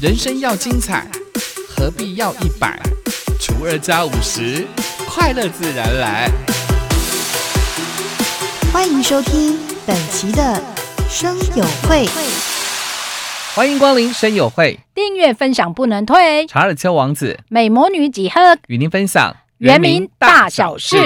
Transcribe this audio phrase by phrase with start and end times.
[0.00, 1.06] 人生要精彩，
[1.68, 2.80] 何必要一百
[3.38, 4.66] 除二加五十？
[5.06, 6.30] 快乐自然来。
[8.72, 10.58] 欢迎收听本期的
[11.06, 12.08] 生友会。
[13.54, 16.46] 欢迎光临生友会，订阅分享不能退。
[16.46, 18.56] 查尔丘王子美魔女几何？
[18.68, 20.96] 与您分享原名大小事。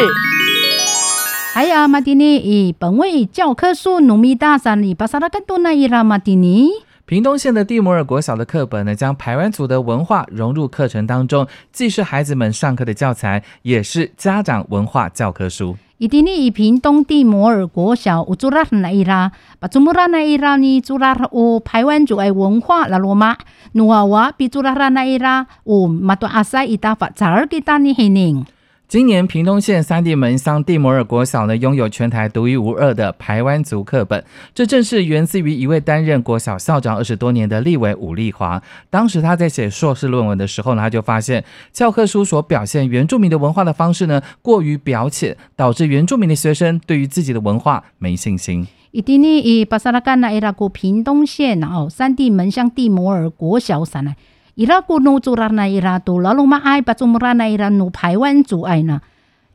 [1.55, 6.71] 哎呀，马蒂尼以本位教科书努米大山里巴萨拉更多那伊拉马蒂尼。
[7.07, 15.77] 屏东县的蒂摩尔国小的课本呢，将排湾族的文化融入课程当中，既是孩子们上课的教材，也是家长文化教科书。
[15.99, 23.37] 伊蒂尼以屏东蒂摩尔国小乌祖拉那伊拉，把祖穆拉那伊拉尼祖拉乌排湾族爱文化拉罗马，
[23.73, 28.47] 努阿瓦比祖拉那伊拉乌马多阿塞伊达法查尔吉达尼黑宁。
[28.87, 34.23] 今年屏东县三地门乡蒂摩尔国小呢，拥有全台独一无二的排湾族课本。
[34.55, 38.63] 这正是源自于一位担任国小校长二十多年的立委武立华。
[38.91, 48.67] 当时他在写硕士论文的时候呢，他就发现教科书所表现原住民的文化的方式呢，过于表浅，导致原住民的学生对于自己的文化没信心。
[48.93, 54.15] 伊蒂尼以巴萨拉干那伊拉古屏东县哦，三地门乡蒂摩尔国小山呢。
[54.55, 59.01] 伊拉古努祖拉那伊拉都老龙马爱把祖穆拉那伊拉努排湾族爱呢，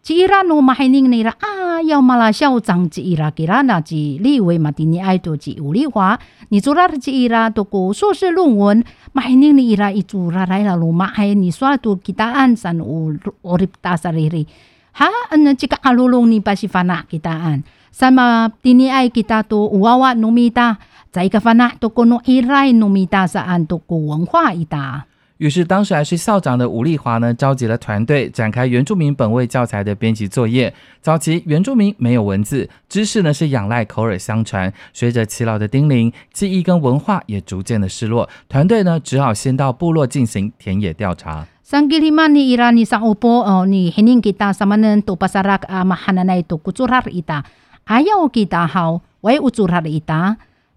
[0.02, 8.84] 即伊拉努马海宁那伊拉啊，要马拉校长即伊拉给拉那即立为马蒂尼爱多即武力华，你祖拉的即伊拉都过硕士论文，
[9.14, 14.46] 马海宁伊拉伊祖拉来拉鲁马海你说都给答案 san u orip ta sarili
[14.92, 20.76] ha an jika alulong ni pasifana kita an sama tini ay kita to uwawa numita
[21.12, 25.06] 在一个方呢，都过弄伊来努米大厦安都过文化一大。
[25.38, 30.74] 于是，当时还是校长的吴丽华呢，召集了团队，展开原住民本位教材的编辑作业。
[31.02, 34.72] 早期原住民没有文字，知识呢是仰赖口耳相传。
[34.94, 38.30] 随着耆老的叮咛，记忆跟文化也逐渐的失落。
[38.50, 41.48] 团队呢，只好先到部落进行田野调查。
[41.64, 45.02] 上吉里曼尼伊拉尼上乌波哦，你肯定给他什么呢？
[45.02, 45.16] 都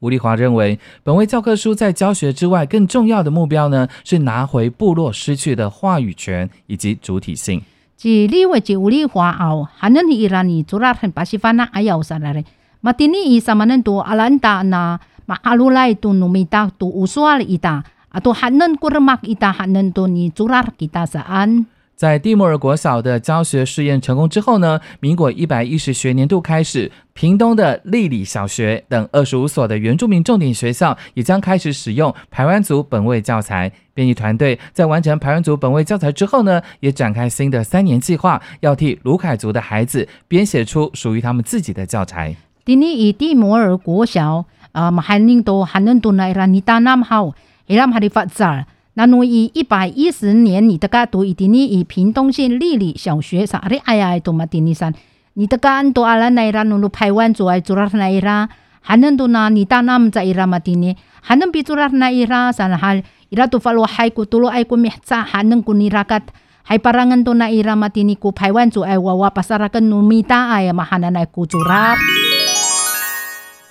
[0.00, 7.62] 吴丽华认为，本位教科书在教学之外，更重要的目标呢，是拿回部落失去的话语权以及主体性。
[7.96, 12.44] 即李为即吴丽华后，还能伊拉尼做拉很巴西法那阿要啥嘞？
[12.82, 21.64] 马蒂尼伊什么能多阿兰达那马阿鲁来多努米达多乌苏阿伊达，啊多还能古尔马伊达还能多尼做拉吉达啥安？
[21.96, 33.72] 在蒂摩尔国小的教学试验成功之后呢，民国一百一十学年度开始，屏东的丽里小学等二十五所的原住民重点学校也将开始使用排湾族本位教材。
[33.94, 42.36] 编辑团队在完成排湾族本位教材之后呢，也展开新的三年计划，要替卢凯族的孩子编写出属于他们自己的教材。
[42.66, 47.32] 蒂尼以蒂莫尔国小啊，马汉宁多汉能多奈拉尼达南好，
[47.68, 48.66] 伊拉马里发展。
[48.95, 54.93] 那侬以一百一十年，你的个读一点你以屏东县丽里小学啥的，哎呀，多嘛点你山，
[55.33, 58.49] 你的个安多阿拉奈拉侬侬排湾做爱做拉奈拉，
[58.81, 66.21] 还能多那你大那么在伊拉嘛点你，还能比做拉奈拉啥哈，伊拉都发罗海古多罗爱古咩咋还能古尼拉个。
[66.61, 71.25] hay parangan to na ira matini ko paiwan so ay wawa pasarakan numita ay mahanan ay
[71.25, 71.97] kucurat.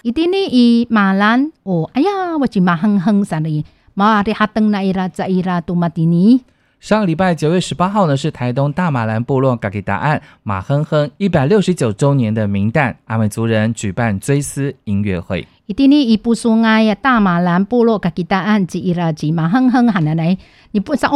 [0.02, 3.22] Itini i malan o aya wachi mahang hang
[3.95, 6.41] sari 马里哈登那伊拉在伊拉杜马蒂尼。
[6.81, 15.47] 上个礼拜九月十八号呢，是台东大马兰部落嘎给答案马哼哼一百六十九周年的名旦阿美族人举办追思音乐会。
[15.65, 20.37] 伊蒂尼伊布苏埃呀大马兰部落嘎给答案及伊拉及马哼哼喊奶奶，
[20.71, 21.09] 你不在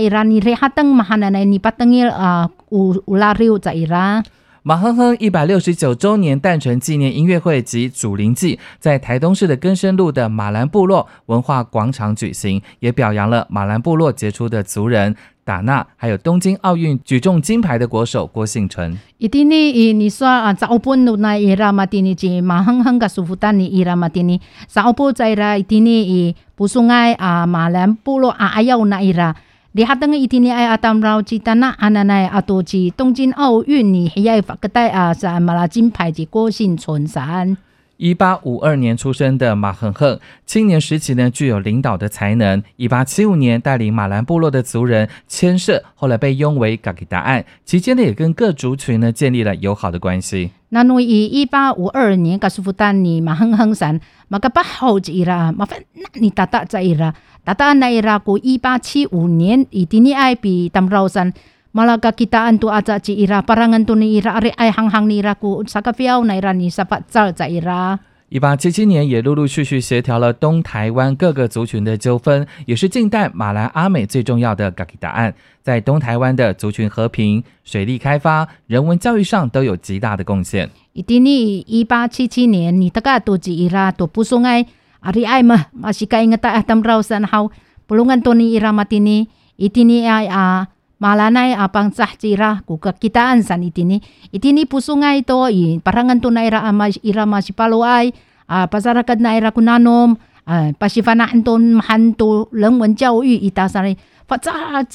[0.00, 4.22] 伊拉，你里哈登马喊奶奶，你把登伊啊乌乌拉六在伊拉。
[4.66, 15.14] 马哼哼一百六十九周年诞辰纪念音乐会及主灵祭在台东市的根生路的马兰部落文化广场举行，也表扬了马兰部落杰出的族人
[15.44, 18.98] 达纳，还有东京奥运举重金牌的国手郭幸存。
[19.18, 29.36] 一定呢，伊你说啊，早本路那伊拉马蒂尼吉马哼哼个舒服丹尼伊拉马蒂尼，早本在啦一定呢伊不送爱啊马兰部落啊阿要那伊拉。
[29.74, 37.56] Lihat dengan itini ay atam rau ci tanah ananai atau ci 东京奥运你还要发个带啊，啥马拉金牌及郭幸存山。
[37.96, 42.62] 一八五二年出生的马恒恒，青年时期呢具有领导的才能。
[42.76, 50.50] 一八七五年带领马兰部落的族人迁社，后来被拥为噶吉达案，期间呢也跟各族群呢建立了友好的关系。
[50.68, 61.32] 那侬以一八五二年噶苏福丹尼马亨亨山，马个八号子伊拉，麻烦那你达达在伊拉，达达那伊拉过一八七五年以第尼埃比达姆劳山。
[61.74, 65.34] Malaga kitaan tu aja ci ira parangan tu ni ira ari ai hang hang ni ira
[65.34, 67.98] ku saka fiao na ira ni sapat zal za ira.
[68.28, 80.70] 一八七七年，也陆陆续续协调了东台湾各个族群的纠纷，也是近代马来阿美最重要的 Gaki 答案，在东台湾的族群和平、水利开发、人文教育上都有极大的贡献。
[80.92, 84.64] 一定你一八七七年，你大家都知伊拉都不送爱
[85.04, 87.52] 阿里爱嘛，嘛是该应该 tam rausan hau
[87.84, 89.28] pulungan tu ni ira matini
[89.60, 90.64] itini ai a
[90.96, 94.00] malanay apang sah cira ku kakitaan san itini
[94.32, 98.16] itini pusungay ito i parangan to na ira ama ira masipalo ay
[98.48, 100.16] uh, pasarakat na ira kunanom
[100.48, 103.84] uh, pasifanaan ton mahanto 人文教育 ita sa
[104.24, 104.40] fa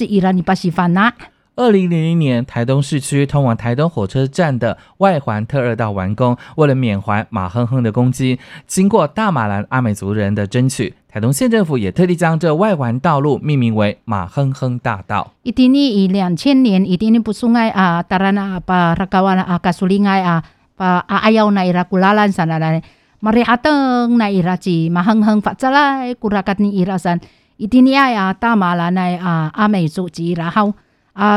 [0.10, 1.14] ira ni pasifana
[1.60, 6.38] 二零零零年，台东市区通往台东火车站的外环特二道完工。
[6.56, 15.34] 为了缅怀马哼哼的功绩，经过大马兰阿美族人的争取，台东县政府也特地将这外环道路命名为马哼哼大道。
[15.44, 20.42] 一定呢，以两千年一定呢不送爱啊，当然啊，把那个啊，卡苏林爱啊，
[20.78, 22.82] 把啊阿要那伊拉古拉兰山那来
[23.22, 27.20] ，mari hateng na ira ci maheng-heng fa calai kurakat ni ira san
[27.60, 30.89] itini ay a tama la na a a mei zu ji ra hao 啊，吉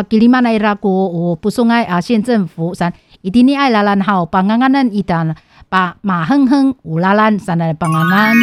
[0.09, 5.35] 里马奈拉国我不送爱啊，县政府三一定你爱拉兰好，帮安安人一旦
[5.69, 8.37] 把马哼哼乌拉兰三来帮安安。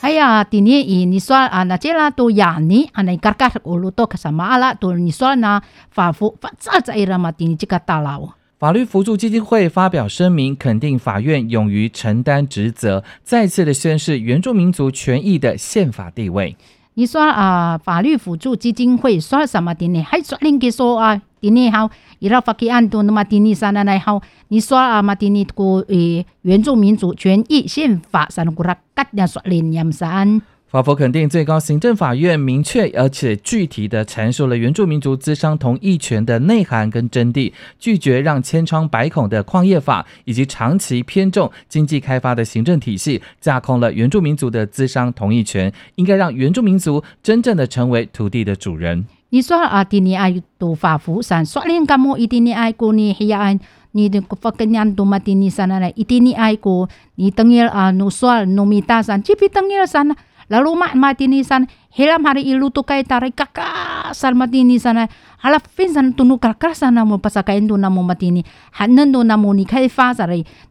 [0.00, 7.32] 哎呀，第二一你说啊，那这啦都亚尼啊，那嘎嘎乌鲁多克什么阿拉都你说那法服法咋在伊拉嘛？
[7.32, 8.34] 第二这个大佬。
[8.58, 16.56] 法律辅助基金会发表声明，肯定法院勇于承担职责，再次的宣示原住民族权益的宪法地位。
[16.96, 20.00] 你说啊，法律辅助基金会说什么的呢？
[20.02, 30.24] 还说另个说啊，的呢好，伊拉法给安多那么的呢啥那来好，你说啊嘛的呢个诶原住民族权益宪法啥那个啦，格呀说另样啥。
[30.74, 49.06] 法佛肯定最高行政法院明确而且具体的阐述了原住民族资商同意权的内涵跟真谛，拒绝让千疮百孔的矿业法以及长期偏重经济开发的行政体系架空了原住民族的资商同意权，应该让原住民族真正的成为土地的主人。
[49.28, 53.60] 你说啊，第你爱读法服山，说连干么一定你爱过你黑暗。
[53.96, 59.22] 你的发根 yan tu mati ni sana na itini ay ko ni tengil a nuswal numita san
[59.22, 60.16] cipi tengil sana
[60.48, 65.06] lalu mak mati nisan helam hari ilu tu kai tarik kakasal mati nisan
[65.44, 68.40] ala finsan tunu kakasa namu pasakain tu namu mati ni.
[68.80, 69.12] Hanen eh.
[69.12, 70.16] tu namu ni kai fa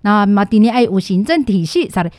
[0.03, 2.09] na mati ni ai usin zen ti si sari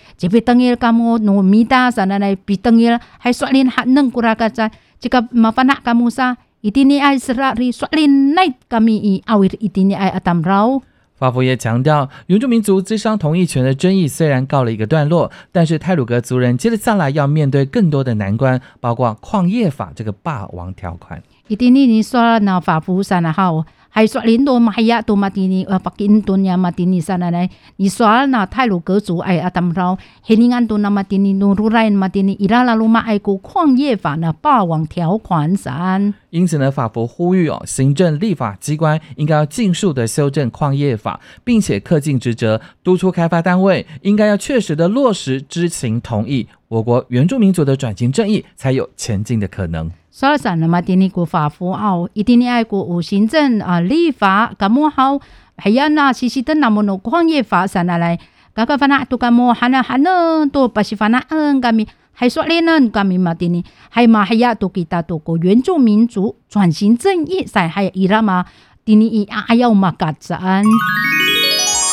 [0.78, 2.96] kamu no mita sana nai pi tengil
[3.26, 4.70] hai soalin hanen kurakaca
[5.02, 10.40] jika mafana kamu sa itini ai serari soalin nait kami i awir itini ai atam
[10.40, 10.80] rau.
[11.16, 21.22] 法福也强调，原住民族资商同意权的争议虽然告了一个段落，但是泰鲁格族人接着下来要面对更多的难关，包括矿业法这个霸王条款。
[21.46, 23.64] 一定你说了那法福山啊好。
[23.96, 36.12] 还说林多玛呀，多玛蒂尼呃，北京多尼亚马蒂尼啥奶奶，你说那泰鲁格族哎呀，他们说黑尼安多那马蒂尼努鲁莱马蒂尼伊拉拉鲁马爱国矿业法呢霸王条款三。
[36.30, 46.48] 因此呢，法国呼吁哦，行政立法机关应该要尽速的修正矿业法，并且恪尽职责，督促开发单位应该要确实的落实知情同意。
[46.74, 49.88] 我国原住民族的转型正义才有前进的可能。
[50.10, 55.20] 所以上那么第二个法服哦，一定爱国有行政啊立法，咁么好，
[55.62, 58.18] 系呀那西西的那么 no 矿业法上来，
[58.56, 61.86] 嗰個法那都咁麼，係那係那都不是法那嗯咁咪，
[62.18, 63.64] 係說咧呢咁咪嘛啲呢，
[63.94, 68.46] 係嘛係呀都其他都個原住民族轉型正義，晒係伊拉嘛，
[68.84, 70.64] 啲呢還要嘛格贊。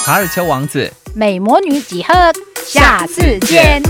[0.05, 2.13] 卡尔丘王子，美魔女几何，
[2.65, 3.81] 下次见。